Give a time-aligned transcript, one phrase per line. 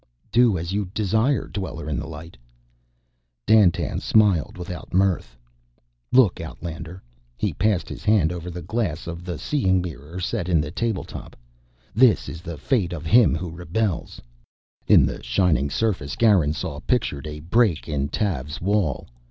[0.31, 2.35] "Do as you desire, Dweller in the Light."
[3.45, 5.37] Dandtan smiled without mirth.
[6.11, 7.03] "Look, outlander."
[7.37, 11.03] He passed his hand over the glass of the seeing mirror set in the table
[11.03, 11.35] top.
[11.93, 14.19] "This is the fate of him who rebels"
[14.87, 19.07] In the shining surface Garin saw pictured a break in Tav's wall.